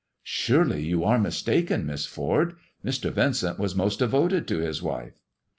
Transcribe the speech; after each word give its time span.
"Surely 0.23 0.81
you 0.81 1.03
are 1.03 1.19
mistaken, 1.19 1.85
Miss 1.85 2.07
Ford. 2.07 2.55
Mr, 2.83 3.11
Vincent 3.11 3.59
waa 3.59 3.69
most 3.75 3.99
devoted 3.99 4.47
to 4.47 4.57
his 4.57 4.81
wife." 4.81 5.21